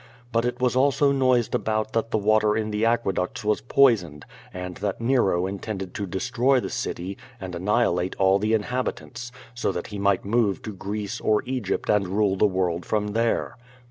But 0.31 0.45
it 0.45 0.59
was 0.59 0.75
also 0.75 1.11
noised 1.11 1.53
about 1.53 1.93
that 1.93 2.09
the 2.09 2.17
water 2.17 2.57
in 2.57 2.71
the 2.71 2.83
aqueducts 2.85 3.43
was 3.45 3.61
poisoned, 3.61 4.25
and 4.51 4.77
that 4.77 4.99
Nero 4.99 5.45
intended 5.45 5.93
to 5.93 6.07
de 6.07 6.17
stroy 6.17 6.59
the 6.59 6.71
city 6.71 7.19
and 7.39 7.53
annihilate 7.53 8.15
all 8.15 8.39
the 8.39 8.53
inhabitants, 8.55 9.31
so 9.53 9.71
that 9.71 9.85
he 9.93 9.99
might 9.99 10.25
move 10.25 10.63
to 10.63 10.73
Greece 10.73 11.21
or 11.21 11.43
Egypt 11.45 11.87
and 11.87 12.07
rule 12.07 12.35
the 12.35 12.47
world 12.47 12.83
from 12.83 13.09
there. 13.09 13.57